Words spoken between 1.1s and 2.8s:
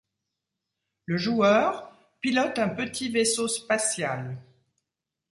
joueur pilote un